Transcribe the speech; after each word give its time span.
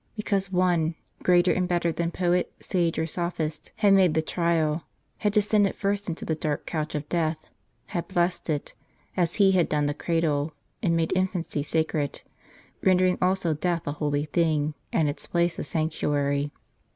Because 0.15 0.51
One, 0.51 0.95
greater 1.21 1.51
and 1.53 1.67
better 1.67 1.91
than 1.91 2.09
poet, 2.09 2.51
sage, 2.59 2.97
or 2.97 3.05
sophist, 3.05 3.71
had 3.75 3.93
made 3.93 4.15
the 4.15 4.21
trial; 4.23 4.85
had 5.19 5.31
descended 5.31 5.75
first 5.75 6.09
into 6.09 6.25
the 6.25 6.33
dark 6.33 6.65
couch 6.65 6.95
of 6.95 7.07
death, 7.07 7.37
had 7.85 8.07
blessed 8.07 8.49
it, 8.49 8.73
as 9.15 9.35
He 9.35 9.51
had 9.51 9.69
done 9.69 9.85
the 9.85 9.93
cradle, 9.93 10.53
and 10.81 10.95
made 10.97 11.13
infancy 11.15 11.61
sacred; 11.61 12.23
rendering 12.81 13.19
also 13.21 13.53
death 13.53 13.85
a 13.85 13.91
holy 13.91 14.25
thing, 14.25 14.73
and 14.91 15.07
its 15.07 15.27
place 15.27 15.59
a 15.59 15.63
sanctuary. 15.63 16.49